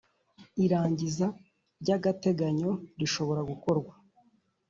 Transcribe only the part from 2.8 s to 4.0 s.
rishobora gukorwa.